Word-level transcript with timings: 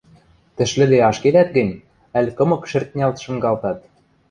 тышлӹде 0.55 0.97
ашкедӓт 1.09 1.49
гӹнь, 1.57 1.75
ӓль 2.17 2.29
кымык 2.37 2.63
шӹртнялт 2.71 3.17
шынгалтат 3.23 3.79